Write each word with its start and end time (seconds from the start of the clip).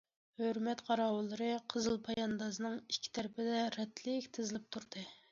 ھۆرمەت 0.41 0.79
قاراۋۇللىرى 0.85 1.49
قىزىل 1.73 1.99
پاياندازنىڭ 2.07 2.77
ئىككى 2.93 3.11
تەرىپىدە 3.17 3.59
رەتلىك 3.75 4.31
تىزىلىپ 4.39 4.65
تۇردى. 4.77 5.05